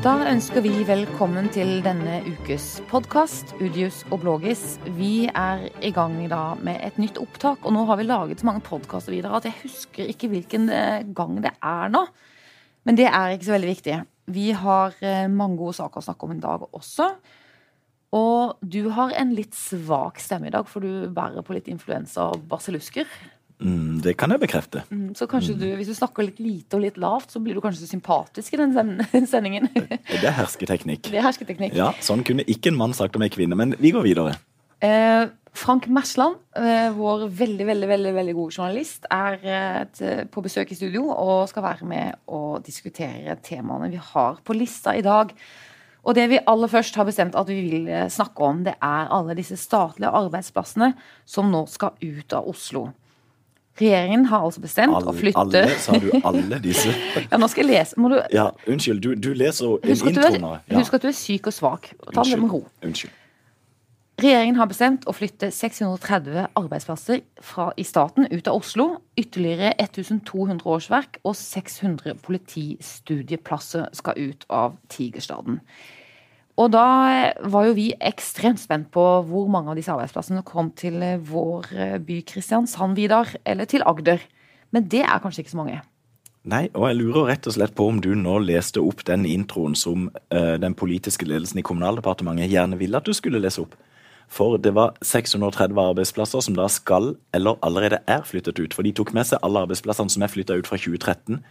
[0.00, 4.78] Da ønsker vi velkommen til denne ukes podkast, Udius og Blågis.
[4.96, 8.48] Vi er i gang da med et nytt opptak, og nå har vi laget så
[8.48, 12.00] mange podkaster videre at jeg husker ikke hvilken eh, gang det er nå.
[12.88, 13.98] Men det er ikke så veldig viktig.
[14.32, 17.10] Vi har eh, mange gode saker å snakke om i dag også.
[18.16, 22.30] Og du har en litt svak stemme i dag, for du bærer på litt influensa
[22.32, 23.04] og basillusker.
[23.60, 24.82] Mm, det kan jeg bekrefte.
[24.90, 27.62] Mm, så kanskje du, hvis du snakker litt lite og litt lavt, så blir du
[27.64, 28.72] kanskje så sympatisk i den
[29.32, 29.68] sendingen.
[29.74, 31.10] Det er hersketeknikk.
[31.10, 31.76] Det er hersketeknikk.
[31.76, 34.38] Ja, Sånn kunne ikke en mann sagt om ei kvinne, men vi går videre.
[34.80, 35.28] Eh,
[35.60, 40.78] Frank Mersland, eh, vår veldig veldig, veldig, veldig gode journalist, er et, på besøk i
[40.78, 45.34] studio og skal være med og diskutere temaene vi har på lista i dag.
[46.00, 49.10] Og det vi aller først har bestemt at vi vil eh, snakke om, det er
[49.12, 50.94] alle disse statlige arbeidsplassene
[51.28, 52.88] som nå skal ut av Oslo.
[53.78, 56.90] Regjeringen har altså bestemt Alle, å flytte alle, sa du alle disse?
[57.30, 58.00] Ja, nå skal jeg lese.
[58.00, 60.52] Må du Ja, unnskyld, du, du leser en intro nå.
[60.66, 61.92] Ja, husk at du er syk og svak.
[62.10, 62.64] Ta det med ro.
[62.84, 63.14] Unnskyld.
[64.20, 68.88] Regjeringen har bestemt å flytte 630 arbeidsplasser fra, i staten ut av Oslo.
[69.16, 75.62] Ytterligere 1200 årsverk og 600 politistudieplasser skal ut av Tigerstaden.
[76.60, 76.86] Og da
[77.48, 81.70] var jo vi ekstremt spent på hvor mange av disse arbeidsplassene kom til vår
[82.04, 84.20] by Kristiansand, Vidar, eller til Agder.
[84.74, 85.78] Men det er kanskje ikke så mange.
[86.48, 89.74] Nei, og jeg lurer rett og slett på om du nå leste opp den introen
[89.76, 93.74] som uh, den politiske ledelsen i Kommunaldepartementet gjerne ville at du skulle lese opp.
[94.30, 98.72] For det var 630 arbeidsplasser som da skal, eller allerede er flyttet ut.
[98.72, 101.42] For de tok med seg alle arbeidsplassene som er flytta ut fra 2013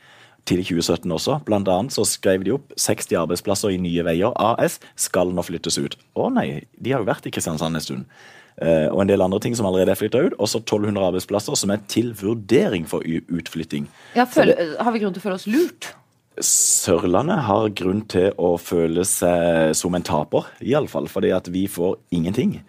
[0.47, 1.39] til 2017 også.
[1.47, 5.79] Blant annet så skrev de opp 60 arbeidsplasser i Nye Veier AS skal nå flyttes
[5.81, 5.97] ut.
[6.19, 8.19] Å nei, de har jo vært i Kristiansand en stund.
[8.59, 10.35] Eh, og en del andre ting som allerede er flytta ut.
[10.41, 13.87] Også 1200 arbeidsplasser som er til vurdering for utflytting.
[14.17, 15.93] Ja, føler, har vi grunn til å føle oss lurt?
[16.39, 21.09] Sørlandet har grunn til å føle seg som en taper, iallfall.
[21.11, 22.59] Fordi at vi får ingenting.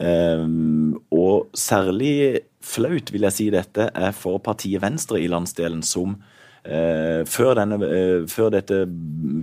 [0.00, 6.18] Ehm, og særlig flaut, vil jeg si dette, er for partiet Venstre i landsdelen, som
[6.64, 8.82] før, denne, eh, før dette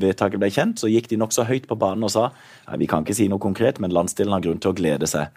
[0.01, 2.29] vedtaket ble kjent, så gikk de nokså høyt på banen og sa
[2.77, 5.33] vi kan ikke si noe konkret, men landsdelen har grunn til å glede seg.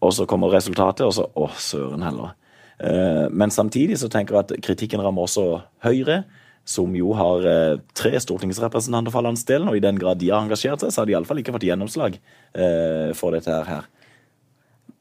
[0.00, 2.36] Og så kommer resultatet, og så å, søren heller.
[2.78, 6.24] Eh, Men samtidig så tenker jeg at kritikken rammer også Høyre,
[6.68, 10.84] som jo har eh, tre stortingsrepresentanter fra landsdelen, og i den grad de har engasjert
[10.84, 12.18] seg, så har de iallfall ikke fått gjennomslag
[12.54, 13.88] eh, for dette her.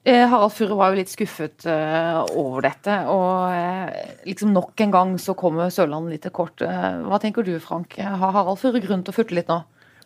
[0.08, 4.94] Eh, Harald Furre var jo litt skuffet eh, over dette, og eh, liksom nok en
[4.94, 6.64] gang så kommer Sørlandet litt til kort.
[6.64, 7.98] Hva tenker du, Frank?
[8.00, 9.66] Har Harald Furre grunn til å futte litt nå?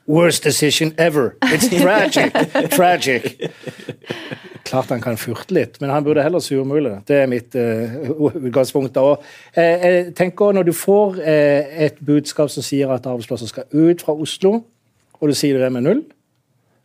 [0.10, 1.36] Worst decision ever.
[1.54, 2.34] It's tragic.
[2.74, 3.52] tragic.
[4.66, 6.96] Klart han kan furte litt, men han burde heller surmule.
[7.06, 8.96] Det er mitt utgangspunkt.
[8.98, 9.20] Da.
[9.54, 14.02] Uh, jeg tenker Når du får uh, et budskap som sier at arbeidsplasser skal ut
[14.02, 14.64] fra Oslo,
[15.22, 16.02] og du sier det med null,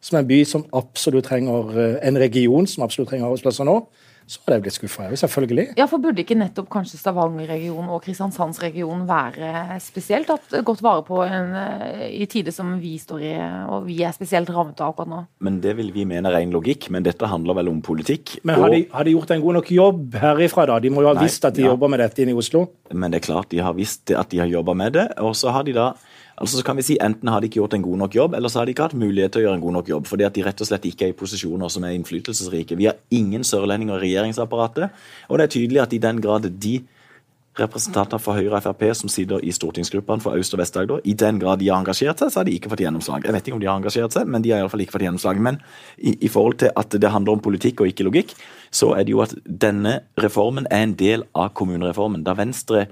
[0.06, 3.80] som er en by som absolutt trenger eh, en region som absolutt trenger arbeidsplasser nå,
[4.26, 5.04] så hadde jeg blitt skuffa.
[5.20, 5.64] Selvfølgelig.
[5.78, 11.20] Ja, for Burde ikke nettopp kanskje Stavanger-regionen og Kristiansandsregionen være spesielt tatt godt vare på
[11.22, 13.34] en, eh, i tider som vi står i,
[13.70, 15.20] og vi er spesielt rammet av akkurat nå?
[15.46, 18.40] Men det vil vi mene ren logikk, men dette handler vel om politikk.
[18.42, 20.80] Men har og- de, har de gjort en god nok jobb herifra, da?
[20.80, 21.70] De må jo ha Nei, visst at de ja.
[21.70, 22.68] jobber med dette inne i Oslo.
[22.92, 25.52] Men det er klart de har visst at de har jobba med det, og så
[25.54, 25.92] har de da
[26.36, 28.52] Altså så kan vi si Enten har de ikke gjort en god nok jobb, eller
[28.52, 30.10] så har de ikke hatt mulighet til å gjøre en god nok jobb.
[30.10, 32.76] Fordi at de rett og slett ikke er i posisjoner som er innflytelsesrike.
[32.76, 36.76] Vi har ingen sørlendinger i regjeringsapparatet, og det er tydelig at i den grad de
[37.56, 41.40] representanter for Høyre og Frp som sitter i stortingsgruppene for Aust- og Vest-Agder, i den
[41.40, 43.24] grad de har engasjert seg, så har de ikke fått gjennomslag.
[43.24, 45.40] Jeg vet ikke om de har engasjert seg, men de har iallfall ikke fått gjennomslag.
[45.42, 45.60] Men
[45.96, 48.36] i, i forhold til at det handler om politikk og ikke logikk,
[48.68, 52.26] så er det jo at denne reformen er en del av kommunereformen.
[52.26, 52.86] Da Venstre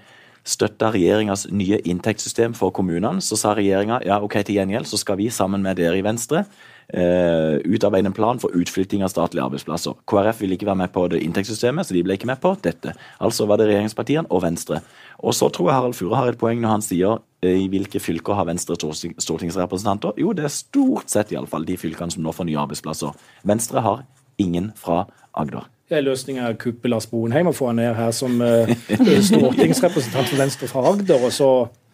[0.44, 5.18] støtta regjeringas nye inntektssystem for kommunene, så sa regjeringa ja, ok, til gjengjeld så skal
[5.20, 6.44] vi sammen med dere i Venstre
[6.92, 9.96] eh, utarbeide en plan for utflytting av statlige arbeidsplasser.
[10.10, 12.94] KrF ville ikke være med på det inntektssystemet, så de ble ikke med på dette.
[13.24, 14.82] Altså var det regjeringspartiene og Venstre.
[15.24, 18.02] Og så tror jeg Harald Fure har et poeng når han sier eh, i hvilke
[18.02, 20.18] fylker har Venstre stortingsrepresentanter.
[20.20, 23.16] Jo, det er stort sett i alle fall de fylkene som nå får nye arbeidsplasser.
[23.48, 24.04] Venstre har
[24.42, 25.04] ingen fra
[25.34, 25.70] Agder.
[25.84, 28.70] Det er å kuppe Lars Bonheim og få han ned her som uh,
[29.28, 31.48] stortingsrepresentant for Venstre fra Agder, og så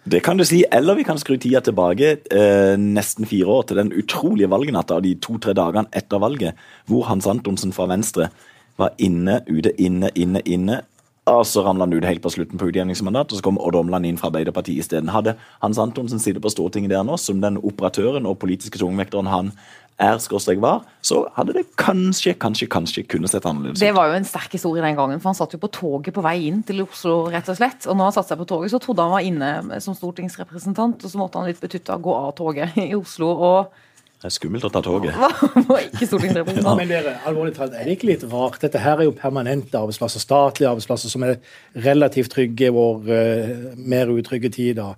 [0.06, 3.80] Det kan du si, eller vi kan skru tida tilbake eh, nesten fire år til
[3.82, 6.54] den utrolige valgnatta og de to-tre dagene etter valget,
[6.86, 8.30] hvor Hans Antonsen fra Venstre
[8.78, 10.80] var inne, ute, inne, inne, inne.
[11.28, 14.08] Og så ramla han ut helt på slutten på utjevningsmandat, og så kom Odd Omland
[14.08, 15.12] inn fra Arbeiderpartiet isteden.
[15.12, 19.52] Hadde Hans Antonsen sittet på Stortinget der nå, som den operatøren og politiske tungvekteren han
[20.00, 23.82] er skråstrek var, så hadde det kanskje, kanskje, kanskje kunne sett annerledes ut.
[23.84, 26.24] Det var jo en sterk historie den gangen, for han satt jo på toget på
[26.24, 27.86] vei inn til Oslo, rett og slett.
[27.86, 31.12] Og når han satte seg på toget, så trodde han var inne som stortingsrepresentant, og
[31.12, 33.30] så måtte han litt betutta gå av toget i Oslo.
[33.34, 33.76] og
[34.22, 35.20] Det er skummelt å ta toget.
[35.70, 36.80] var ikke stortingsrepresentant.
[36.80, 38.60] Men dere, alvorlig talt, er det ikke litt rart?
[38.64, 41.38] Dette her er jo permanente arbeidsplasser, statlige arbeidsplasser, som er
[41.76, 44.80] relativt trygge i vår uh, mer utrygge tid.
[44.80, 44.94] da.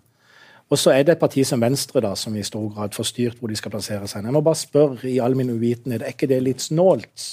[0.72, 3.40] Og så er det et parti som Venstre da, som i stor grad får styrt
[3.40, 4.24] hvor de skal plassere seg.
[4.24, 7.26] Jeg må bare spørre i all min uvitenhet, er ikke det litt snålt?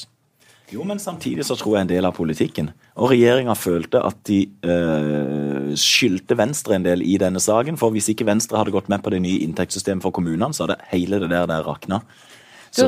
[0.69, 2.68] Jo, men samtidig så tror jeg en del av politikken.
[3.00, 7.80] Og regjeringa følte at de øh, skyldte Venstre en del i denne saken.
[7.80, 10.77] For hvis ikke Venstre hadde gått med på det nye inntektssystemet for kommunene, så hadde
[10.92, 12.03] hele det der, der rakna.
[12.77, 12.85] Du,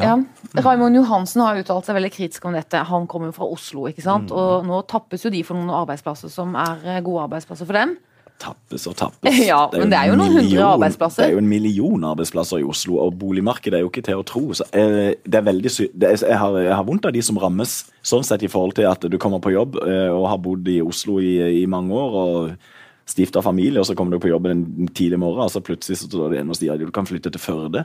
[0.00, 0.16] ja.
[0.58, 2.82] Raymond Johansen har uttalt seg veldig kritisk om dette.
[2.88, 4.32] Han kommer jo fra Oslo, ikke sant?
[4.32, 4.38] Mm.
[4.40, 7.94] og nå tappes jo de for noen arbeidsplasser som er eh, gode arbeidsplasser for dem.
[8.40, 9.38] Tappes og tappes.
[9.50, 11.22] Ja, men det er jo noen hundre arbeidsplasser.
[11.22, 14.26] Det er jo en million arbeidsplasser i Oslo, og boligmarkedet er jo ikke til å
[14.26, 14.42] tro.
[14.56, 17.22] Så, eh, det er veldig sy det er, jeg, har, jeg har vondt av de
[17.24, 20.40] som rammes, sånn sett i forhold til at du kommer på jobb eh, og har
[20.42, 22.20] bodd i Oslo i, i mange år.
[22.24, 22.76] og
[23.10, 24.60] stifta familie, og så kommer du på jobb en
[24.94, 27.32] tidlig morgen, og så plutselig så står det en og sier at du kan flytte
[27.34, 27.82] til Førde.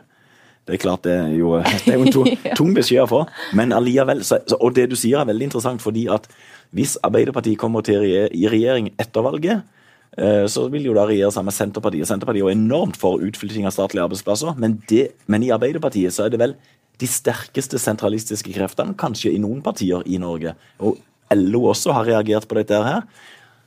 [0.66, 1.56] Det er klart det er jo,
[1.86, 2.30] det er jo en tung,
[2.60, 3.22] tung beskjed å få.
[3.57, 6.30] Men alliavel så, og det du sier er veldig interessant, fordi at
[6.75, 9.66] hvis Arbeiderpartiet kommer til i regjering etter valget,
[10.15, 12.07] så vil jo da regjere sammen med Senterpartiet.
[12.07, 16.25] Senterpartiet er jo enormt for utflytting av statlige arbeidsplasser, men, det, men i Arbeiderpartiet så
[16.25, 16.53] er det vel
[17.01, 20.56] de sterkeste sentralistiske kreftene, kanskje i noen partier i Norge.
[20.79, 21.01] Og
[21.35, 23.03] LO også har reagert på dette her.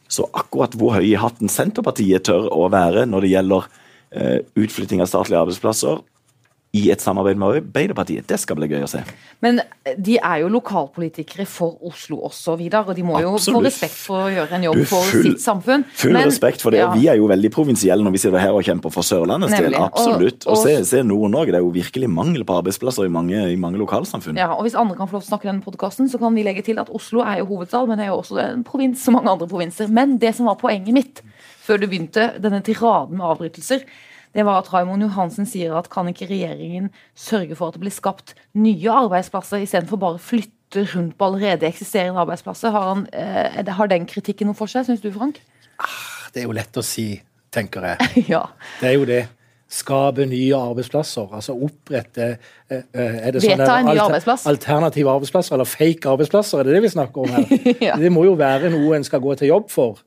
[0.08, 3.66] Så akkurat hvor høy i hatten Senterpartiet tør å være når det gjelder
[4.16, 6.00] eh, utflytting av statlige arbeidsplasser
[6.76, 9.00] i et samarbeid med Arbeiderpartiet, det skal bli gøy å se.
[9.40, 9.62] Men
[9.96, 13.56] de er jo lokalpolitikere for Oslo også, Vidar, og de må jo Absolutt.
[13.56, 15.84] få respekt for å gjøre en jobb full, for sitt samfunn.
[15.96, 16.80] Full Men- respekt for det.
[16.82, 16.90] ja.
[16.92, 19.74] Vi er jo veldig provinsielle når vi sitter her og kjemper for Sørlandets del.
[19.80, 20.44] Absolutt.
[20.44, 20.52] Og-.
[20.52, 21.46] Og, og- se, se Nord-Norge.
[21.52, 24.36] Det er jo virkelig mangel på arbeidsplasser i mange, i mange lokalsamfunn.
[24.36, 26.34] Ja, og Hvis andre kan få lov til å snakke i denne podcasten, så kan
[26.34, 29.14] vi legge til at Oslo er jo hovedstad, men er jo også en provins som
[29.14, 29.88] mange andre provinser.
[29.88, 31.22] Men det som var poenget mitt
[31.64, 33.82] før du begynte denne tiraden med avbrytelser,
[34.38, 37.94] det var at Raymond Johansen sier at kan ikke regjeringen sørge for at det blir
[37.94, 42.70] skapt nye arbeidsplasser, istedenfor bare flytte rundt på allerede eksisterende arbeidsplasser?
[42.70, 45.40] Har, han, eh, har den kritikken noe for seg, syns du, Frank?
[46.31, 47.11] Det er jo lett å si,
[47.55, 48.12] tenker jeg.
[48.35, 48.44] ja.
[48.79, 49.25] Det er jo det.
[49.69, 51.26] Skape nye arbeidsplasser.
[51.35, 54.46] Altså opprette eh, eh, er det sånn ny arbeidsplass.
[54.49, 57.58] Alternative arbeidsplasser, eller fake arbeidsplasser, er det det vi snakker om her?
[57.88, 57.99] Ja.
[57.99, 59.99] Det må jo være noe en skal gå til jobb for.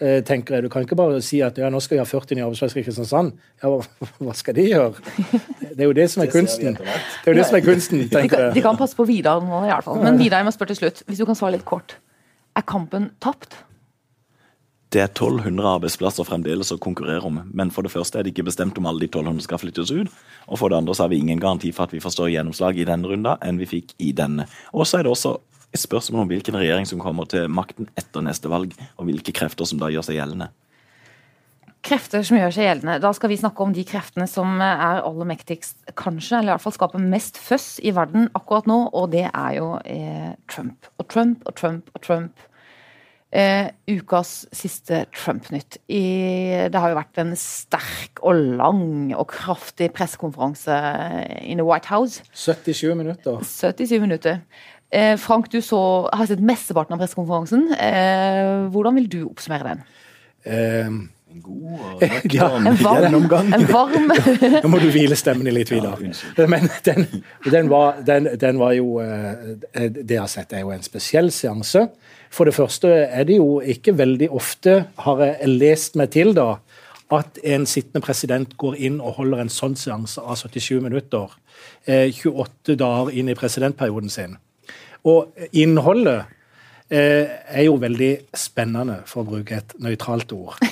[0.00, 0.66] Eh, tenker jeg.
[0.66, 2.86] Du kan ikke bare si at ja, nå skal vi ha 40 nye arbeidsplasser i
[2.86, 3.36] Kristiansand.
[3.62, 3.82] Ja, hva,
[4.24, 4.94] hva skal de gjøre?
[5.76, 6.78] Det er jo det som er kunsten.
[6.80, 8.52] Det er jo det som er kunsten, tenker jeg.
[8.54, 8.64] de jeg.
[8.64, 10.00] kan passe på Vidar nå, i hvert fall.
[10.00, 11.02] Men Vidar, jeg må spørre til slutt.
[11.04, 11.98] Hvis du kan svare litt kort.
[12.56, 13.58] Er kampen tapt?
[14.94, 17.40] Det er 1200 arbeidsplasser fremdeles å konkurrere om.
[17.52, 20.12] Men for det første er det ikke bestemt om alle de 1200 skal flyttes ut.
[20.46, 22.78] Og for det andre så har vi ingen garanti for at vi får større gjennomslag
[22.78, 24.46] i denne runden enn vi fikk i denne.
[24.72, 25.34] Og så er det også
[25.80, 29.80] spørsmål om hvilken regjering som kommer til makten etter neste valg, og hvilke krefter som
[29.82, 30.50] da gjør seg gjeldende.
[31.86, 32.96] Krefter som gjør seg gjeldende.
[33.02, 36.64] Da skal vi snakke om de kreftene som er aller mektigst, kanskje, eller i hvert
[36.64, 40.90] fall skaper mest føss i verden akkurat nå, og det er jo eh, Trump.
[40.98, 42.46] Og Trump og Trump og Trump.
[43.36, 45.80] Eh, ukas siste Trump-nytt.
[45.86, 50.76] Det har jo vært en sterk og lang og kraftig pressekonferanse
[51.42, 52.22] in the White House.
[52.32, 53.42] 77 minutter.
[53.42, 54.40] 77 minutter.
[54.92, 55.80] Eh, Frank, du så,
[56.12, 57.68] har sett mesteparten av pressekonferansen.
[57.74, 59.84] Eh, hvordan vil du oppsummere den?
[60.46, 60.86] Eh,
[61.36, 62.02] En god og
[62.32, 63.48] Ja, En varm, gjennomgang.
[63.52, 64.12] en varm
[64.62, 65.98] Nå må du hvile stemmen litt, videre.
[66.48, 67.02] Men den,
[67.50, 71.32] den, var, den, den var jo eh, Det jeg har sett, er jo en spesiell
[71.34, 71.88] seanse.
[72.30, 76.56] For det første er det jo ikke veldig ofte, har jeg lest meg til, da,
[77.12, 81.34] at en sittende president går inn og holder en sånn seanse av 77 minutter.
[81.86, 84.38] Eh, 28 dager inn i presidentperioden sin.
[85.06, 86.24] Og innholdet
[86.90, 90.58] eh, er jo veldig spennende, for å bruke et nøytralt ord.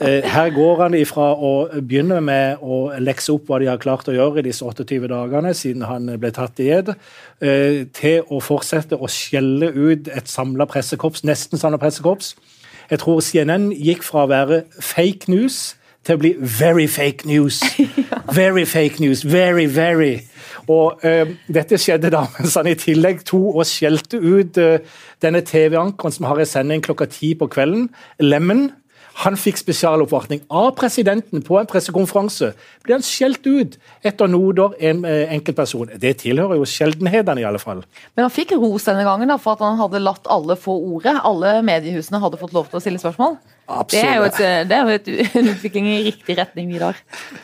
[0.00, 1.50] Eh, Her går han ifra å
[1.84, 5.52] begynne med å lekse opp hva de har klart å gjøre i disse 28 dagene
[5.56, 6.88] siden han ble tatt i ed,
[7.44, 12.32] eh, til å fortsette å skjelle ut et samla pressekorps, nesten samla pressekorps.
[12.90, 15.74] Jeg tror CNN gikk fra å være fake news
[16.08, 17.60] til å bli very fake news.
[18.32, 19.20] Very fake news.
[19.22, 20.22] Very, very.
[20.68, 24.84] Og eh, dette skjedde da mens han i tillegg to og skjelte ut eh,
[25.22, 27.88] denne TV-ankeren som har en sending klokka ti på kvelden,
[28.20, 28.70] Lemmen.
[29.20, 32.52] Han fikk spesialoppvartning av presidenten på en pressekonferanse.
[32.86, 33.76] Ble han skjelt ut
[34.06, 35.92] etter noder en eh, enkeltperson.
[36.00, 37.82] Det tilhører jo sjeldenhetene, i alle fall.
[38.14, 41.18] Men han fikk ros denne gangen da, for at han hadde latt alle få ordet.
[41.26, 43.36] Alle mediehusene hadde fått lov til å stille spørsmål.
[43.90, 46.98] Det er jo, et, det er jo et, en utvikling i riktig retning, Vidar.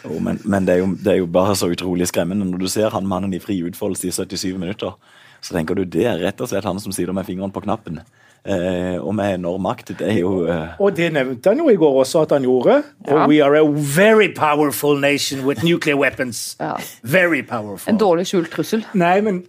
[0.05, 2.69] Oh, men, men det, er jo, det er jo bare så utrolig skremmende når du
[2.73, 4.97] ser han mannen i fri utfoldelse i 77 minutter.
[5.41, 8.01] Så tenker du det er rett og slett han som sitter med fingeren på knappen.
[8.47, 9.91] Eh, og med enorm makt.
[9.99, 12.77] Det er jo eh, Og det nevnte han jo i går også at han gjorde.
[13.07, 13.17] Ja.
[13.17, 13.67] Og we are a
[13.97, 16.57] very powerful nation with nuclear weapons.
[16.61, 16.77] Ja.
[17.03, 17.91] Very powerful.
[17.91, 18.87] En dårlig skjult trussel.
[18.95, 19.43] Nei, men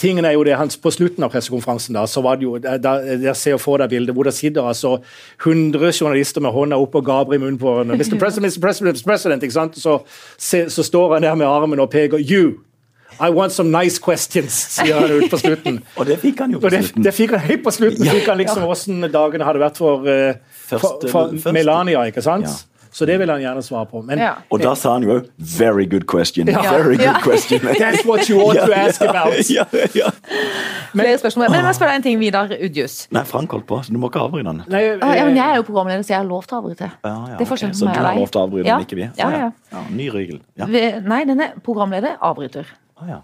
[0.00, 3.54] tingen er jo det, På slutten av pressekonferansen da, så var det jo, der ser
[3.54, 4.98] jeg for deg bildet hvor det sitter altså
[5.44, 7.96] 100 journalister med hånda opp og gaper i munnen på hverandre.
[8.00, 8.18] Mr.
[8.18, 8.60] President, Mr.
[8.64, 9.04] President, Mr.
[9.10, 9.76] President, ikke sant?
[9.78, 9.98] Så,
[10.38, 12.54] se, så står han der med armen og peker You!
[13.20, 15.76] I want some nice questions, sier han ut på slutten.
[16.00, 18.08] Og det fikk han jo på Og det, det fikk han helt på slutten.
[18.10, 22.48] fikk han liksom Hvordan dagene hadde vært for, eh, for, for første- Melania, ikke sant?
[22.50, 22.73] Ja.
[22.94, 24.00] Så det vil han gjerne svare på.
[24.06, 24.32] Men Ja.
[24.54, 26.46] Og da sa han jo 'very good question'.
[26.50, 26.62] Ja.
[26.78, 27.60] Very good question.
[27.82, 29.34] That's what you ought to ask about.
[29.50, 30.10] Ja, ja.
[30.92, 31.48] Flere spørsmål.
[31.50, 33.08] Men jeg må spørre deg en ting, Vidar Udjus.
[33.10, 34.62] Nei, Frank holdt på, så du må ikke avbryte han.
[34.68, 36.60] Nei, Ah, ja, men jeg eh, er jo programleder, så jeg har lov til å
[36.62, 36.90] avbryte.
[37.04, 37.78] Ja, ja, Det er forskjellen ok.
[37.78, 38.76] Så du har lov til å avbryte, Ja.
[38.78, 39.08] men ikke vi?
[39.18, 39.50] Ja, ja.
[39.72, 39.82] ja.
[39.90, 40.40] Ny regel.
[40.58, 40.66] Ja.
[40.66, 42.64] Nei, denne programleder avbryter.
[43.02, 43.20] Å, ja.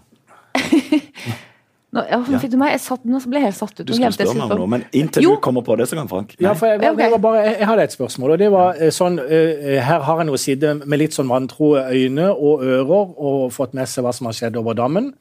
[1.91, 2.39] Nå, ja, Ja.
[2.39, 2.71] Fikk du meg?
[2.71, 3.83] Jeg satt, nå ble jeg helt satt ut.
[3.83, 5.35] Du jeg spørre meg om noe, men inntil Jo.
[5.35, 6.35] du kommer på det, så kan Frank.
[6.39, 6.97] Ja, for jeg, Ja, ok.
[6.97, 8.31] det var bare, jeg, jeg hadde et spørsmål.
[8.31, 11.75] og det var eh, sånn, uh, Her har han jo sittet med litt sånn vantro
[11.75, 15.11] øyne og ører og fått med seg hva som har skjedd over dammen.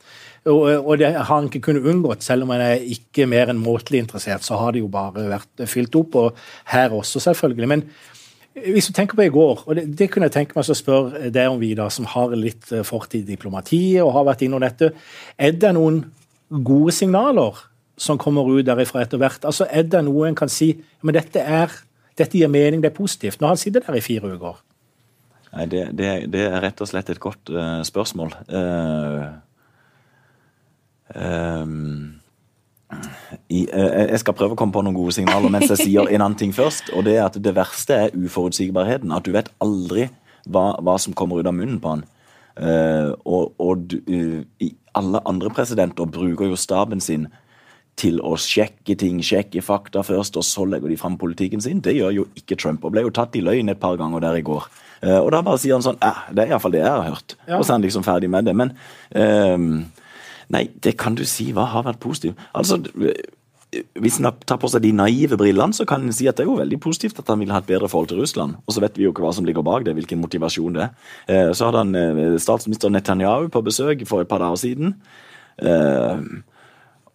[0.46, 3.58] Og, og det har han ikke kunnet unngått, selv om han er ikke mer enn
[3.58, 4.46] måtelig interessert.
[4.46, 6.38] Så har det jo bare vært fylt opp, og
[6.70, 7.68] her også, selvfølgelig.
[7.68, 7.82] Men
[8.54, 11.34] hvis du tenker på i går, og det, det kunne jeg tenke meg å spørre
[11.34, 14.92] deg om, Vidar, som har litt fortid i diplomatiet og har vært innom dette.
[15.36, 16.04] Er det noen
[16.50, 17.58] gode signaler
[18.00, 19.44] som kommer ut derifra etter hvert?
[19.44, 21.70] Altså, Er det noe en kan si men dette, er,
[22.18, 24.58] dette gir mening, det er positivt, når han sitter der i fire uker?
[25.50, 28.34] Nei, det, det, det er rett og slett et godt uh, spørsmål.
[28.46, 29.24] Uh,
[31.14, 32.20] um,
[33.50, 36.22] i, uh, jeg skal prøve å komme på noen gode signaler mens jeg sier en
[36.22, 36.92] annen ting først.
[36.94, 39.10] og Det er at det verste er uforutsigbarheten.
[39.10, 40.06] At du vet aldri
[40.46, 42.06] hva, hva som kommer ut av munnen på han.
[42.60, 47.28] Eh, og og du, eh, alle andre presidenter bruker jo staben sin
[47.96, 51.80] til å sjekke ting, sjekke fakta først, og så legger de fram politikken sin.
[51.80, 54.38] Det gjør jo ikke Trump, og ble jo tatt i løgn et par ganger der
[54.38, 54.68] i går.
[55.02, 57.34] Uh, og da bare sier han sånn Det er iallfall det jeg har hørt.
[57.48, 57.56] Ja.
[57.56, 58.54] Og så er han liksom ferdig med det.
[58.56, 58.74] Men
[60.50, 61.52] Nei, det kan du si.
[61.54, 62.38] Hva har vært positivt?
[62.58, 62.80] Altså,
[64.02, 66.48] Hvis en tar på seg de naive brillene, så kan en si at det er
[66.50, 68.56] jo veldig positivt at han vil ha et bedre forhold til Russland.
[68.66, 70.90] Og så vet vi jo ikke hva som ligger bak det, hvilken motivasjon det er.
[71.30, 74.96] Eh, Så hadde han eh, statsminister Netanyahu på besøk for et par dager siden.
[75.62, 76.18] Eh,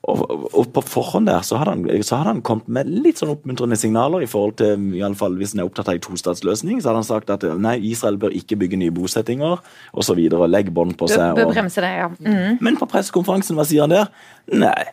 [0.05, 3.75] og, på forhånd der så hadde, han, så hadde han kommet med litt sånn oppmuntrende
[3.81, 6.91] signaler i forhold til, i alle fall hvis han er opptatt av en tostatsløsning, så
[6.91, 9.57] hadde han sagt at nei, Israel bør ikke bygge nye bosettinger
[9.97, 10.21] osv.
[10.45, 11.33] Legg bånd på Bør, seg.
[11.39, 12.11] bør og- bremse det, ja.
[12.21, 12.61] Mm.
[12.61, 14.13] men på pressekonferansen, hva sier han der?
[14.53, 14.85] Nei,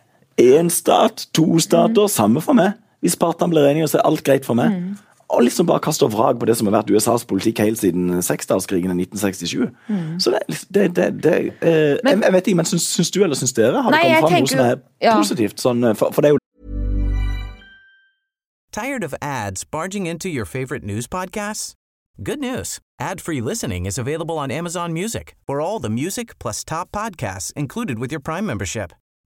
[0.43, 2.79] én stat, to stater, samme for meg.
[3.03, 4.77] Hvis partene blir enige, så er alt greit for meg.
[5.33, 8.93] Og liksom bare kaste vrag på det som har vært USAs politikk helt siden seksdalskrigen
[8.93, 9.71] i 1967.
[10.23, 13.23] Så det, det, det, det eh, Men- jeg, jeg vet ikke, men syns, syns du
[13.25, 15.17] eller syns dere har Nei, det kommet fram noe som er ja.
[15.17, 15.61] positivt?
[15.61, 16.39] Sånn, eh, for, for det er jo
[18.73, 21.75] Tired of ads barging into your favorite news podcasts?
[22.23, 22.79] Good news.
[23.01, 27.99] Ad-free listening is available on Amazon Music for all the music plus top podcasts included
[27.99, 28.93] with your Prime membership.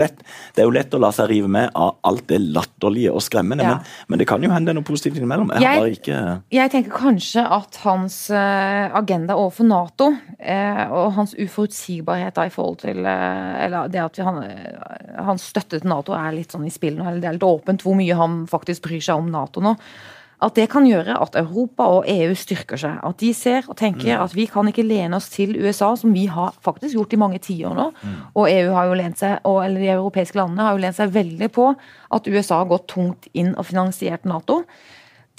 [0.00, 0.22] Lett,
[0.54, 3.62] det er jo lett å la seg rive med av alt det latterlige og skremmende,
[3.64, 3.74] Ja.
[3.76, 5.50] men, men det kan jo hende noe positivt innimellom.
[5.58, 11.34] Jeg Jeg- ikke Jeg tenker kanskje at hans eh, agenda overfor Nato eh, og hans
[11.34, 16.12] uforutsigbarhet da, i forhold til eh, Eller det at han, eh, hans støtte til Nato
[16.14, 18.82] er litt sånn i spill nå, eller det er litt åpent hvor mye han faktisk
[18.88, 19.76] bryr seg om Nato nå.
[20.44, 23.00] At det kan gjøre at Europa og EU styrker seg.
[23.02, 26.28] At de ser og tenker at vi kan ikke lene oss til USA, som vi
[26.30, 27.88] har faktisk gjort i mange tiår nå.
[28.34, 31.10] Og EU har jo lent seg, og, eller de europeiske landene har jo lent seg
[31.16, 31.72] veldig på
[32.14, 34.62] at USA har gått tungt inn og finansiert Nato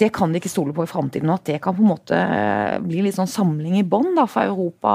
[0.00, 1.30] det kan de ikke stole på i framtiden.
[1.32, 4.92] At det kan på en måte eh, bli litt sånn samling i bånn for Europa,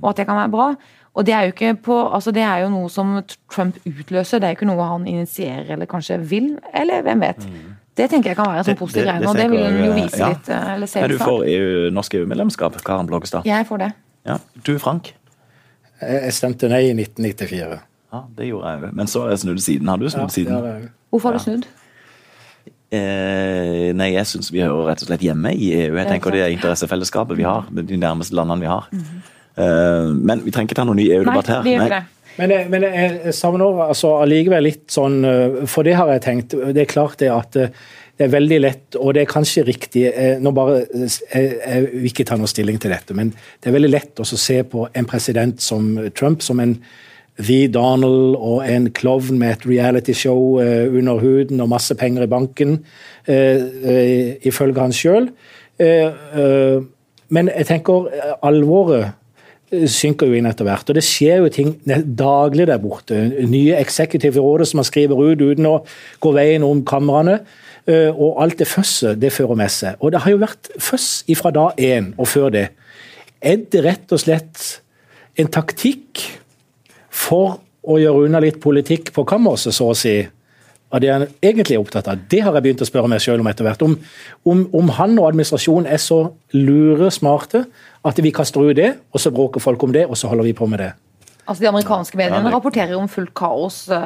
[0.00, 0.68] og at det kan være bra.
[1.12, 3.18] Og det er jo ikke på, altså det er jo noe som
[3.52, 7.44] Trump utløser, det er jo ikke noe han initierer eller kanskje vil, eller hvem vet.
[7.96, 9.92] Det tenker jeg kan være en sånn positiv greie, det og det vil tenker jo
[9.98, 10.28] vise ja.
[10.32, 10.48] litt.
[10.48, 13.44] eh, Eller se Men du får EU, norsk EU-medlemskap, Karen Blågestad.
[13.44, 13.90] Jeg får det.
[14.26, 14.38] Ja.
[14.64, 15.12] Du, Frank?
[16.00, 17.80] Jeg stemte nei i 1994.
[18.12, 18.94] Ja, det gjorde jeg òg.
[18.96, 19.88] Men så har jeg snudd siden.
[19.92, 20.88] Har du Ja, snudd det siden?
[21.12, 21.68] Hvorfor har du snudd?
[22.92, 25.94] Eh, nei, jeg syns vi hører rett og slett hjemme i EU.
[25.96, 27.68] Jeg tenker Det er interessefellesskapet vi har.
[27.72, 28.88] De nærmeste landene vi har.
[29.56, 31.62] Eh, men vi trenger ikke ta noen ny EU-debatt her.
[31.62, 32.21] Nei, vi gjør ikke det.
[32.38, 36.22] Men, jeg- men jeg, jeg savner altså allikevel litt sånn eh, For det har jeg
[36.24, 36.54] tenkt.
[36.56, 37.68] Det er klart det at eh,
[38.18, 41.86] det er veldig lett, og det er kanskje riktig eh, nå bare, eh, jeg, jeg
[41.94, 44.84] vil ikke ta noe stilling til dette, men det er veldig lett å se på
[44.94, 46.76] en president som Trump som en
[47.40, 52.30] The Donald og en klovn med et realityshow eh, under huden og masse penger i
[52.30, 52.76] banken,
[53.26, 55.30] eh, eh, ifølge han sjøl.
[55.80, 56.84] Eh, eh,
[57.32, 59.16] men jeg tenker eh, alvoret eh,
[59.72, 60.90] synker jo inn etter hvert.
[60.90, 61.74] Og det skjer jo ting
[62.18, 63.18] daglig der borte.
[63.48, 65.78] Nye eksekutive råder som man skriver ut uten å
[66.22, 67.40] gå veien om kamrene.
[67.86, 69.96] Eh, Og alt det føsset det fører med seg.
[70.00, 72.68] Og det har jo vært føss ifra dag én og før det.
[73.42, 74.80] Er det rett og slett
[75.38, 76.20] en taktikk
[77.10, 80.20] for å gjøre unna litt politikk på kammerset, så å si?
[80.92, 82.24] Av det han egentlig er opptatt av.
[82.28, 83.84] Det har jeg begynt å spørre meg selv om etter hvert.
[83.84, 83.94] Om,
[84.52, 87.64] om, om han og administrasjonen er så lure smarte
[88.04, 90.54] at vi kaster ut det, og så bråker folk om det, og så holder vi
[90.58, 90.90] på med det.
[91.42, 93.96] Altså De amerikanske mediene Ja, rapporterer om fullt kaos uh,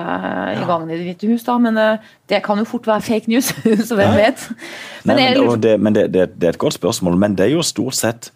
[0.56, 1.98] i gangen i Det hvite hus, da, men uh,
[2.30, 3.50] det kan jo fort være fake news,
[3.88, 4.46] så hvem vet.
[5.04, 7.54] Men Nei, men, det, men det, det, det er et godt spørsmål, men det er
[7.58, 8.30] jo stort sett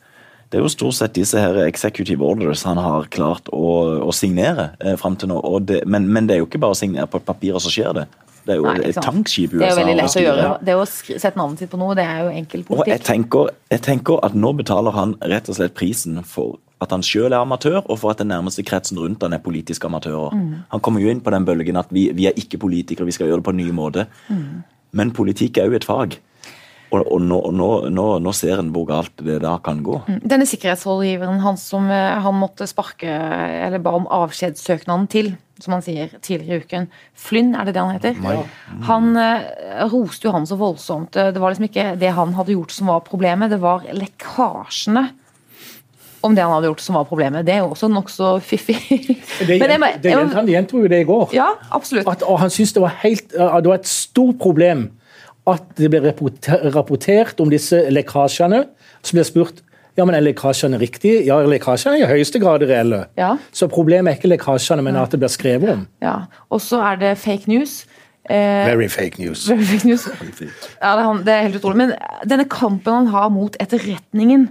[0.51, 3.69] det er jo stort sett disse her executive orders han har klart å,
[4.03, 5.37] å signere eh, fram til nå.
[5.47, 7.63] Og det, men, men det er jo ikke bare å signere på et papir, og
[7.63, 8.09] så skjer det.
[8.47, 10.49] Det er jo Nei, et tankskip i Det er jo veldig lett å gjøre.
[10.65, 13.07] Det å sette navnet sitt på noe, det er jo enkel Og jeg politikk.
[13.07, 17.35] tenker, jeg tenker at nå betaler han rett og slett prisen for at han sjøl
[17.35, 20.33] er amatør, og for at den nærmeste kretsen rundt han er politiske amatører.
[20.33, 20.55] Mm.
[20.73, 23.29] Han kommer jo inn på den bølgen at vi, vi er ikke politikere, vi skal
[23.29, 24.07] gjøre det på en ny måte.
[24.33, 24.63] Mm.
[24.97, 26.17] Men politikk er jo et fag.
[26.91, 30.01] Og, og nå, nå, nå, nå ser en hvor galt det da kan gå.
[30.27, 35.31] Denne sikkerhetsrådgiveren han som eh, han måtte sparke, eller ba om avskjedssøknaden til,
[35.63, 36.91] som han sier tidligere i uken.
[37.15, 38.51] Flynn, er det det han heter?
[38.89, 41.15] Han eh, roste jo han så voldsomt.
[41.15, 45.07] Det var liksom ikke det han hadde gjort som var problemet, det var lekkasjene
[46.27, 47.47] om det han hadde gjort som var problemet.
[47.47, 48.77] Det er jo også nokså fiffig.
[49.47, 49.57] Det,
[50.03, 51.31] det, han gjentok jo det i går.
[51.39, 52.09] Ja, absolutt.
[52.11, 54.91] At, og han syntes det var helt det var et stort problem
[55.49, 56.13] at det ble
[56.75, 58.65] rapportert om disse lekkasjene.
[59.03, 59.63] Så ble spurt
[59.99, 61.25] ja, men er lekkasjene riktige.
[61.27, 63.03] Ja, lekkasjene er i høyeste grad reelle.
[63.19, 63.35] Ja.
[63.53, 65.83] Så problemet er ikke lekkasjene, men at det blir skrevet om.
[66.05, 66.15] Ja.
[66.49, 67.83] Og så er det fake news.
[68.31, 69.49] Eh, Very fake news.
[69.51, 70.07] Very fake news.
[70.07, 71.81] Ja, det, er han, det er helt utrolig.
[71.83, 71.95] Men
[72.31, 74.49] denne kampen han har mot etterretningen,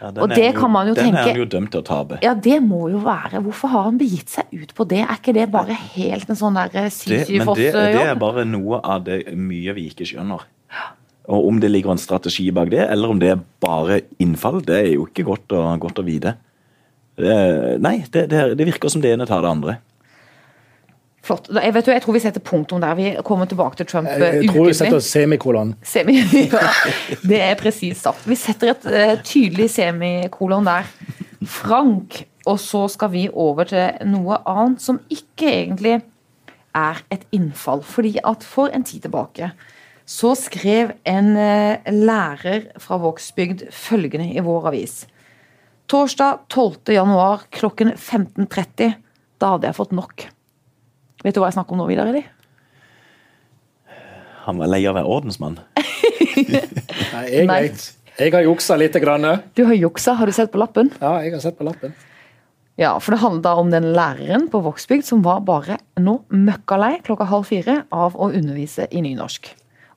[0.00, 1.84] Ja, Og det jo- kan man jo den tenke- er han jo dømt til å
[1.84, 2.18] tape.
[2.22, 4.98] ja, det må jo være Hvorfor har han begitt seg ut på det?
[5.00, 7.72] Er ikke det bare helt en sånn der Det, men det, Sisyfos-jobb?
[7.72, 10.40] det er bare noe av det mye vi ikke skjønner.
[11.28, 14.76] Og Om det ligger en strategi bak det, eller om det er bare innfall, det
[14.86, 16.36] er jo ikke godt å, godt å vite.
[17.16, 19.78] Det, nei, det, det, det virker som det ene tar det andre.
[21.26, 21.48] Flott.
[21.50, 22.94] Jeg, vet jeg tror vi setter punktum der.
[22.98, 25.74] Vi kommer tilbake til Trump Jeg, eh, jeg tror vi setter semikolon.
[25.86, 26.20] Semi,
[26.52, 26.70] ja,
[27.26, 28.26] det er presist sagt.
[28.30, 30.88] Vi setter et uh, tydelig semikolon der.
[31.46, 32.22] Frank.
[32.46, 35.96] Og så skal vi over til noe annet som ikke egentlig
[36.78, 37.82] er et innfall.
[37.82, 39.50] Fordi at for en tid tilbake
[40.06, 45.00] så skrev en uh, lærer fra Vågsbygd følgende i vår avis.
[45.90, 46.94] Torsdag 12.
[46.94, 48.94] januar klokken 15.30.
[49.42, 50.28] Da hadde jeg fått nok.
[51.26, 52.06] Vet du hva jeg snakker om nå, Vidar?
[52.06, 52.28] eller?
[54.46, 55.56] Han var lei av å være ordensmann.
[56.46, 57.62] Nei, jeg Nei.
[57.66, 57.86] vet.
[58.16, 58.94] Jeg har juksa litt.
[59.02, 59.26] Grann.
[59.58, 60.92] Du har juksa, har du sett på lappen?
[61.02, 61.96] Ja, jeg har sett på lappen.
[62.78, 67.26] Ja, for det handla om den læreren på Vågsbygd som var bare nå møkkalei klokka
[67.28, 69.48] halv fire av å undervise i nynorsk.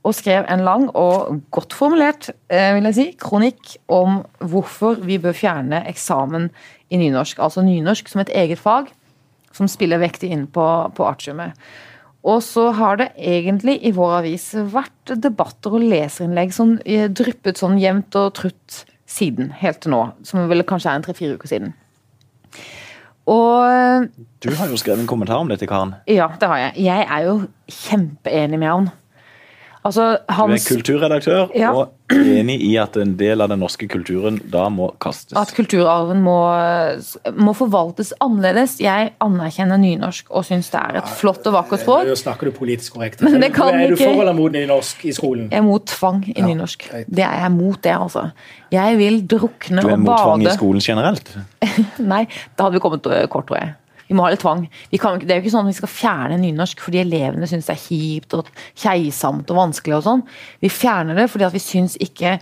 [0.08, 5.20] Og skrev en lang og godt formulert eh, vil jeg si, kronikk om hvorfor vi
[5.22, 6.48] bør fjerne eksamen
[6.90, 7.38] i nynorsk.
[7.44, 8.90] Altså nynorsk som et eget fag
[9.56, 11.54] som spiller vektig inn på, på artiumet.
[12.28, 17.62] Og så har det egentlig i vår avis vært debatter og leserinnlegg som eh, dryppet
[17.62, 20.02] sånn jevnt og trutt siden, helt til nå.
[20.28, 21.72] Som vel kanskje er en tre-fire uker siden.
[23.30, 24.08] Og
[24.42, 25.96] Du har jo skrevet en kommentar om dette, Karen.
[26.08, 26.74] ja, det har jeg.
[26.86, 27.36] Jeg er jo
[27.70, 28.90] kjempeenig med han.
[29.86, 31.72] Altså, Du er kulturredaktør Ja.
[31.74, 35.36] og enig i at en del av den norske kulturen da må kastes.
[35.40, 36.38] At kulturarven må,
[37.38, 38.78] må forvaltes annerledes.
[38.84, 42.08] Jeg anerkjenner nynorsk og syns det er et flott og vakkert språk.
[42.10, 43.24] Nå snakker du politisk korrekt.
[43.26, 45.50] Men det kan er du for eller mot nynorsk i skolen?
[45.52, 46.88] Jeg er mot tvang i Ja, nynorsk.
[47.08, 48.30] Det er jeg mot det, altså.
[48.74, 49.92] Jeg vil drukne og bade.
[49.92, 51.36] Du er mot tvang i skolen generelt.
[52.14, 53.76] Nei, da hadde vi kommet kort, tror jeg.
[54.10, 54.64] Vi må ha litt tvang.
[54.92, 57.70] Vi kan, det er jo ikke sånn at vi skal fjerne nynorsk fordi elevene syns
[57.70, 58.50] det er kjipt og
[58.82, 60.26] keisamt og vanskelig og sånn.
[60.64, 62.40] Vi fjerner det fordi at vi syns ikke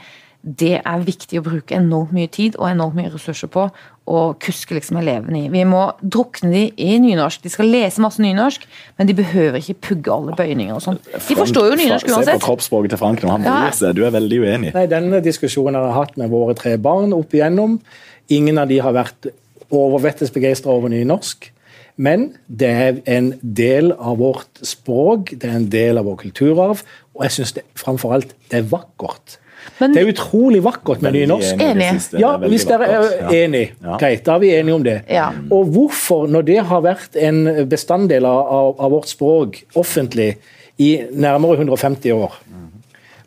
[0.47, 3.65] det er viktig å bruke enormt mye tid og enormt mye ressurser på
[4.08, 5.47] å kuske liksom elevene i.
[5.51, 7.41] Vi må drukne de i nynorsk.
[7.43, 8.63] De skal lese masse nynorsk,
[8.95, 11.01] men de behøver ikke pugge alle bøyninger og sånn.
[11.17, 12.38] De forstår jo nynorsk uansett.
[12.38, 13.58] Se på kroppsspråket til Frank når han Ja.
[13.65, 13.95] bryr seg.
[13.97, 14.73] Du er veldig uenig.
[14.77, 17.82] Nei, Denne diskusjonen har jeg hatt med våre tre barn opp igjennom.
[18.30, 19.27] Ingen av de har vært
[19.69, 21.49] overvettes begeistra over nynorsk.
[21.97, 26.83] Men det er en del av vårt språk, det er en del av vår kulturarv,
[27.15, 29.39] og jeg syns framfor alt det er vakkert.
[29.79, 31.57] Men- det er utrolig vakkert med nynorsk.
[31.60, 33.29] enig Ja, hvis dere er.
[33.33, 33.97] Enig, Ja.
[33.97, 35.01] greit, da er vi enige om det.
[35.10, 35.31] Ja.
[35.51, 40.38] Og hvorfor, når det har vært en bestanddel av, av vårt språk offentlig
[40.79, 42.31] i nærmere 150 år,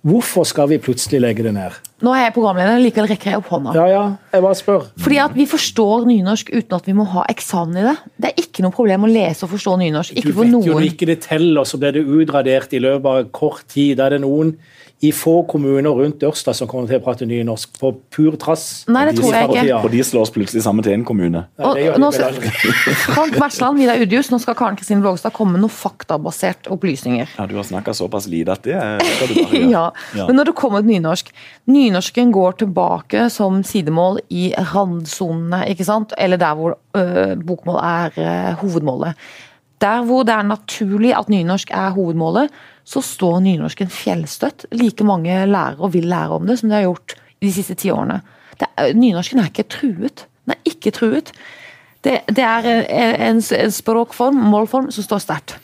[0.07, 1.75] hvorfor skal vi plutselig legge det ned?
[2.01, 3.75] Nå er jeg programleder, likevel rekker jeg opp hånda.
[3.77, 4.87] Ja, ja, jeg bare spør.
[5.05, 7.97] Fordi at vi forstår nynorsk uten at vi må ha eksamen i det.
[8.17, 10.15] Det er ikke noe problem å lese og forstå nynorsk.
[10.17, 10.71] Du Ikke for vet jo noen.
[10.81, 13.99] når ikke det teller, så blir det utradert i løpet av kort tid.
[14.01, 14.55] Da er det noen
[15.01, 18.85] i få kommuner rundt Ørsta som kommer til å prate nynorsk på pur trass.
[18.93, 19.79] Nei, det tror jeg ikke.
[19.79, 21.47] Og de slås plutselig sammen til én kommune.
[21.57, 22.37] Ja, Og nå skal.
[23.17, 27.33] Frank Versland, Vidar Udjus, nå skal Karen Kristin Blågstad komme med noen faktabaserte opplysninger.
[27.39, 29.71] Ja, Du har snakka såpass lite at det skal du bare gjøre.
[29.77, 29.87] Ja,
[30.19, 30.27] Ja.
[30.29, 31.31] Men når det kommer til nynorsk
[31.71, 36.13] Nynorsken går tilbake som sidemål i randsonene, ikke sant?
[36.19, 39.15] Eller der hvor øh, bokmål er øh, hovedmålet.
[39.81, 42.53] Der hvor det er naturlig at nynorsk er hovedmålet,
[42.85, 44.67] så står nynorsken fjellstøtt.
[44.77, 47.77] Like mange lærer og vil lære om det som det har gjort i de siste
[47.81, 48.21] ti årene.
[48.61, 50.27] Det er, nynorsken er ikke truet.
[50.45, 51.33] Den er ikke truet.
[52.05, 52.83] Det, det er en,
[53.37, 55.57] en, en språkform, målform, som står sterkt.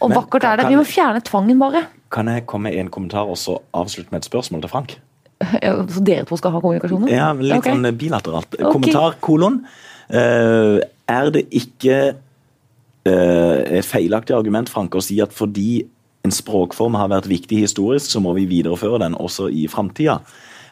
[0.00, 0.68] Og Men vakkert er det.
[0.70, 1.86] Vi må fjerne tvangen, bare.
[2.12, 4.96] Kan jeg komme med en kommentar og så avslutte med et spørsmål til Frank?
[5.64, 7.10] Ja, Så dere to skal ha kommunikasjonen?
[7.12, 7.74] Ja, Litt okay.
[7.74, 8.54] sånn bilateralt.
[8.56, 8.72] Okay.
[8.72, 9.60] Kommentar, kolon.
[10.06, 10.78] Uh,
[11.10, 12.14] er det ikke eh,
[13.06, 15.84] et feilaktig argument Frank, å si at fordi
[16.26, 20.20] en språkform har vært viktig historisk, så må vi videreføre den også i framtida?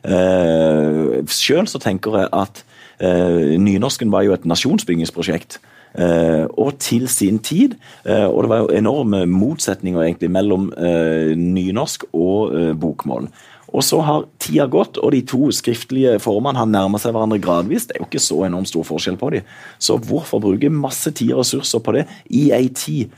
[0.04, 2.58] Uh, Sjøl tenker jeg at
[3.00, 5.60] eh, nynorsken var jo et nasjonsbyggingsprosjekt.
[5.94, 7.76] Eh, og til sin tid.
[8.04, 13.28] eh, og det var jo enorme motsetninger egentlig mellom eh, nynorsk og bokmål.
[13.74, 17.88] Og så har tida gått, og de to skriftlige formene har nærma seg hverandre gradvis.
[17.88, 19.48] Det er jo ikke så enormt stor forskjell på dem.
[19.82, 23.10] Så hvorfor bruke masse tid og ressurser på det i ei tid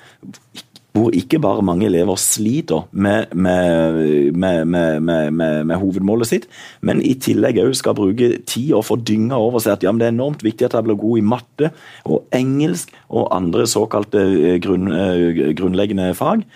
[0.97, 6.47] hvor ikke bare mange elever sliter med, med, med, med, med, med, med hovedmålet sitt,
[6.81, 10.01] men i tillegg òg skal bruke tid og få dynga over seg at ja, men
[10.01, 11.71] det er enormt viktig at jeg blir god i matte
[12.09, 16.47] og engelsk og andre såkalte eh, grunn, eh, grunnleggende fag.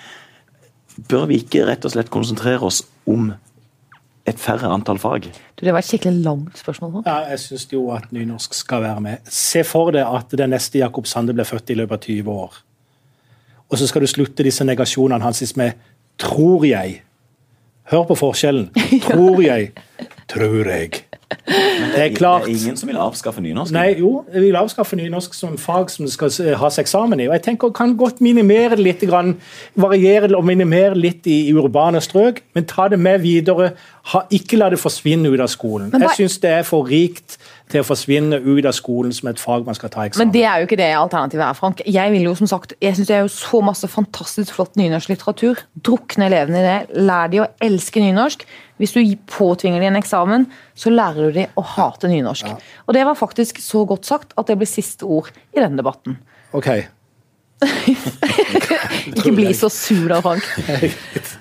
[1.10, 3.30] Bør vi ikke rett og slett konsentrere oss om
[4.28, 5.28] et færre antall fag?
[5.56, 6.96] Du, det var et skikkelig langt spørsmål.
[6.96, 7.04] nå.
[7.06, 9.30] Ja, jeg syns jo at nynorsk skal være med.
[9.30, 12.60] Se for deg at den neste Jakob Sande blir født i løpet av 20 år.
[13.70, 15.72] Og så skal du slutte disse negasjonene hans med
[16.18, 17.00] 'tror jeg'.
[17.90, 18.70] Hør på forskjellen.
[19.10, 19.70] Tror jeg.
[20.28, 20.90] Tror jeg.
[21.94, 22.44] Det er klart.
[22.46, 23.72] Det er ingen som vil avskaffe nynorsk.
[23.74, 27.26] Nei, jo, jeg vil avskaffe nynorsk som fag som det skal eh, has eksamen i.
[27.26, 29.36] Og jeg tenker kan godt minimere det litt, grann,
[29.74, 33.72] variere det og minimere litt i, i urbane strøk, men ta det med videre.
[34.12, 35.90] Ha, ikke la det forsvinne ut av skolen.
[35.98, 37.39] Jeg syns det er for rikt
[37.70, 40.26] til å forsvinne ut av skolen som et fag man skal ta eksamen.
[40.26, 41.82] Men det er jo ikke det alternativet er, Frank.
[41.86, 45.12] Jeg vil jo som sagt, jeg synes det er jo så masse fantastisk flott nynorsk
[45.12, 45.62] litteratur.
[45.86, 46.78] Drukne elevene i det.
[47.00, 48.46] Lær de å elske nynorsk.
[48.80, 52.48] Hvis du påtvinger de en eksamen, så lærer du de å hate nynorsk.
[52.86, 56.18] Og det var faktisk så godt sagt at det ble siste ord i denne debatten.
[56.56, 56.72] Ok.
[59.10, 60.44] Ikke bli så sur da, Frank.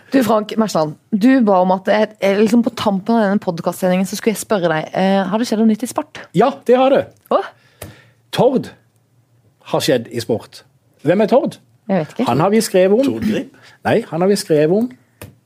[0.10, 4.18] Du, Frank Mersland, du ba om at jeg, liksom på tampen av denne podkastsendingen så
[4.18, 6.18] skulle jeg spørre deg eh, Har det skjedd noe nytt i sport?
[6.34, 7.02] Ja, det har det.
[7.30, 7.38] Hå?
[8.34, 8.72] Tord
[9.70, 10.64] har skjedd i sport.
[11.06, 11.60] Hvem er Tord?
[11.90, 12.26] jeg vet ikke.
[12.32, 13.06] Han har vi skrevet om.
[13.06, 13.54] Tord Grip?
[13.86, 14.90] Nei, han har vi skrevet om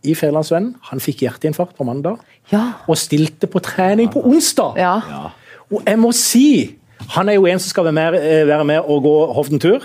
[0.04, 0.78] i Federlandsvennen.
[0.94, 2.64] Han fikk hjerteinfarkt på mandag Ja.
[2.88, 4.80] og stilte på trening på onsdag.
[4.80, 4.96] ja.
[5.74, 6.46] Og jeg må si
[7.10, 9.82] han er jo en som skal være med, eh, være med og gå Hovden-tur.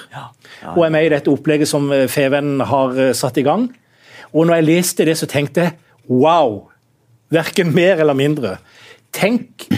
[0.77, 3.69] Og er med i dette opplegget som Feven har eh, satt i gang.
[4.33, 5.73] Og når jeg leste det, så tenkte jeg
[6.09, 6.69] wow!
[7.31, 8.57] Verken mer eller mindre.
[9.13, 9.69] Tenk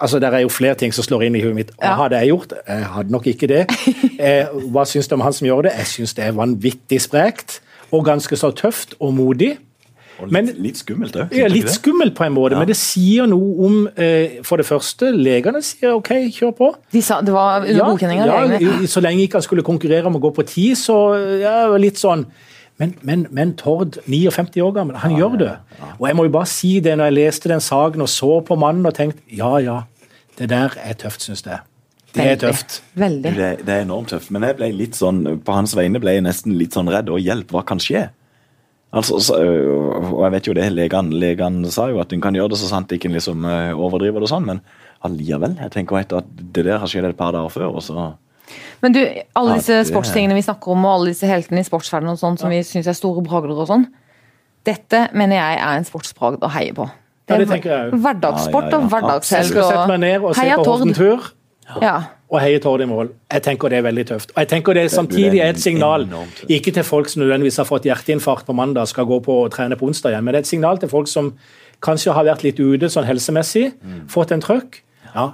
[0.00, 1.70] altså Det er jo flere ting som slår inn i huet mitt.
[1.80, 1.94] Hva Ja.
[2.02, 2.52] hadde jeg gjort?
[2.68, 3.66] Jeg hadde nok ikke det.
[4.18, 5.72] Eh, hva syns du om han som gjør det?
[5.78, 7.60] Jeg syns det er vanvittig sprekt.
[7.94, 9.56] Og ganske så tøft og modig.
[10.18, 11.32] Og litt, Men- litt skummelt òg.
[11.36, 12.58] Ja, litt skummelt på en måte, Ja.
[12.58, 16.74] men det sier noe om eh, For det første, legene sier OK, kjør på.
[16.92, 20.16] De sa, det var under godkjenning av ja, så lenge ikke han skulle konkurrere om
[20.16, 22.26] å gå på ti, så ja, litt sånn.
[22.78, 25.54] Men, men, men Tord, 59 år gammel, han gjør det.
[25.98, 28.56] Og jeg må jo bare si det når jeg leste den saken og så på
[28.58, 29.80] mannen og tenkte ja, ja,
[30.38, 31.58] det der er tøft, syns jeg.
[32.14, 32.40] Det er Veldig.
[32.40, 32.82] tøft.
[32.96, 33.32] Veldig.
[33.36, 34.30] Det, det er enormt tøft.
[34.30, 37.10] Men jeg ble litt sånn, på hans vegne ble jeg nesten litt sånn redd.
[37.10, 38.08] Og hjelp, hva kan skje?
[38.88, 42.36] Altså, så, øh, og jeg vet jo det, Legene legene sa jo at en kan
[42.36, 44.62] gjøre det så sant ikke en liksom øh, overdriver det sånn, men
[45.04, 45.58] allikevel.
[45.60, 48.08] Jeg tenker etter at det der har skjedd et par dager før, og så
[48.80, 49.02] Men du,
[49.36, 52.48] alle disse sportstingene vi snakker om, og alle disse heltene i sportsverdenen og sånn, som
[52.48, 53.84] vi syns er store bragder og sånn,
[54.64, 56.88] dette mener jeg er en sportsbragd å heie på.
[57.28, 57.98] Ja, det er tenker jeg òg.
[58.06, 61.34] Hverdagssport Ja, ja, ja, og ned og se Heia på Tord.
[61.82, 61.96] Ja.
[62.30, 63.10] og heier Tord i mål.
[63.32, 64.30] Jeg tenker det er veldig tøft.
[64.34, 66.06] Og jeg tenker det samtidig er et signal,
[66.48, 69.76] ikke til folk som nødvendigvis har fått hjerteinfarkt på mandag skal gå på og trene
[69.76, 71.32] på onsdag igjen, men det er et signal til folk som
[71.84, 73.72] kanskje har vært litt ute sånn helsemessig,
[74.08, 74.80] fått en trøkk.
[75.14, 75.30] Ja,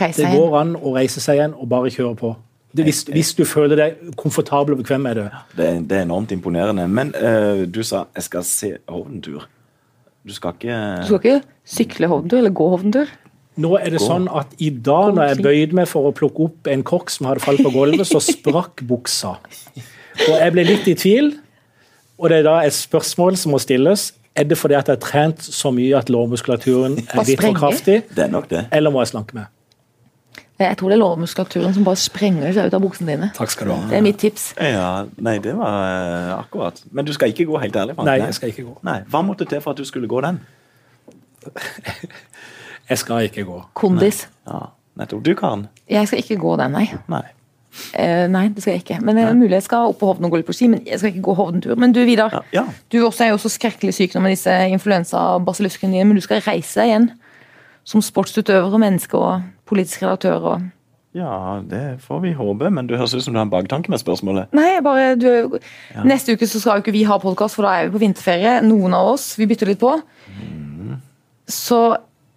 [0.00, 2.34] Reise det går an å reise seg igjen og bare kjøre på.
[2.76, 5.28] Det, hvis, hvis du føler deg komfortabel og bekvem med det.
[5.56, 6.84] Det, er- det er enormt imponerende.
[6.88, 9.46] Men uh, du sa jeg skal se Hovden-tur.
[10.26, 13.06] Du skal ikke Du skal ikke sykle Hovden-tur eller gå Hovden-tur?
[13.56, 16.68] Nå er det sånn at i dag når jeg bøyde meg for å plukke opp
[16.68, 19.38] en kork som hadde falt på gulvet, så sprakk buksa.
[20.26, 21.32] Og jeg ble litt i tvil,
[22.20, 24.10] og det er da et spørsmål som må stilles.
[24.36, 28.02] Er det fordi at jeg har trent så mye at lårmuskulaturen er litt for kraftig,
[28.12, 28.66] Det er nok det.
[28.72, 29.46] eller må jeg slanke meg?
[30.60, 33.30] Jeg tror det er lårmuskulaturen som bare sprenger seg ut av buksene dine.
[33.36, 33.80] Takk skal du ha.
[33.88, 34.54] Det er mitt tips.
[34.60, 36.80] Ja, Nei, det var eh, akkurat.
[36.92, 37.96] Men du skal ikke gå helt ærlig?
[37.96, 38.08] Frank?
[38.08, 38.76] Nei, jeg skal ikke gå.
[38.88, 40.40] Nei, Hva måtte til for at du skulle gå den?
[42.88, 43.62] Jeg skal ikke gå.
[43.78, 44.26] Kondis.
[44.46, 44.68] Ja,
[44.98, 45.24] nettopp.
[45.26, 45.66] Du, kan.
[45.90, 46.86] Jeg skal ikke gå den, nei.
[47.10, 47.24] Nei.
[47.92, 49.00] Eh, nei, det skal jeg ikke.
[49.04, 50.84] Men det er mulig jeg skal opp på Hovden og gå litt på ski, men
[50.86, 51.76] jeg skal ikke gå Hovden-tur.
[51.80, 52.32] Men du, Vidar.
[52.32, 52.64] Ja, ja.
[52.92, 56.42] Du også er jo så skrekkelig syk nå med disse influensa-basilluskene dine, men du skal
[56.46, 57.10] reise deg igjen.
[57.86, 60.72] Som sportsutøver og menneske og politisk redaktør og
[61.16, 64.02] Ja, det får vi håpe, men du høres ut som du har en baktanke med
[64.02, 64.50] spørsmålet.
[64.56, 65.28] Nei, bare du,
[65.94, 66.02] ja.
[66.04, 68.58] Neste uke så skal jo ikke vi ha podkast, for da er vi på vinterferie.
[68.66, 69.30] Noen av oss.
[69.40, 69.94] Vi bytter litt på.
[71.48, 71.80] Så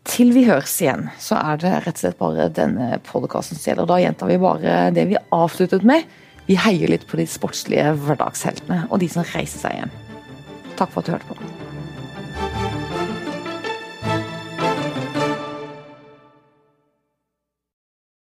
[0.07, 3.89] til vi høres igjen, så er det rett og slett bare denne podkasten som gjelder.
[3.89, 6.07] Da gjentar vi bare det vi avsluttet med.
[6.49, 9.97] Vi heier litt på de sportslige hverdagsheltene og de som reiser seg igjen.
[10.79, 11.68] Takk for at du hørte på.